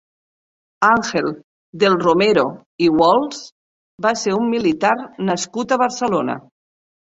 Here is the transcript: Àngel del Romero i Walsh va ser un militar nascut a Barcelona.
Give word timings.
Àngel 0.87 1.29
del 1.83 1.97
Romero 2.05 2.47
i 2.87 2.89
Walsh 3.01 3.45
va 4.09 4.17
ser 4.25 4.37
un 4.41 4.51
militar 4.57 4.97
nascut 5.33 5.79
a 5.79 5.83
Barcelona. 5.87 6.43